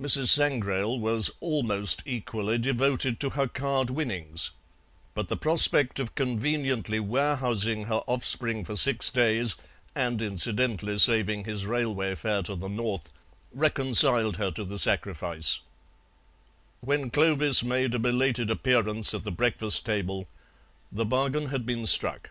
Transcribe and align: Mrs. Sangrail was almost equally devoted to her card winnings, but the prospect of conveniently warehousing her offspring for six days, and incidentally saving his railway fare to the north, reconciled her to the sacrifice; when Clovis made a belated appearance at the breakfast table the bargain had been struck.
Mrs. 0.00 0.28
Sangrail 0.28 0.96
was 0.96 1.28
almost 1.40 2.00
equally 2.06 2.56
devoted 2.56 3.18
to 3.18 3.30
her 3.30 3.48
card 3.48 3.90
winnings, 3.90 4.52
but 5.12 5.28
the 5.28 5.36
prospect 5.36 5.98
of 5.98 6.14
conveniently 6.14 7.00
warehousing 7.00 7.86
her 7.86 8.00
offspring 8.06 8.64
for 8.64 8.76
six 8.76 9.10
days, 9.10 9.56
and 9.92 10.22
incidentally 10.22 10.98
saving 11.00 11.46
his 11.46 11.66
railway 11.66 12.14
fare 12.14 12.44
to 12.44 12.54
the 12.54 12.68
north, 12.68 13.10
reconciled 13.52 14.36
her 14.36 14.52
to 14.52 14.62
the 14.62 14.78
sacrifice; 14.78 15.58
when 16.80 17.10
Clovis 17.10 17.64
made 17.64 17.92
a 17.92 17.98
belated 17.98 18.50
appearance 18.50 19.14
at 19.14 19.24
the 19.24 19.32
breakfast 19.32 19.84
table 19.84 20.28
the 20.92 21.04
bargain 21.04 21.46
had 21.48 21.66
been 21.66 21.86
struck. 21.86 22.30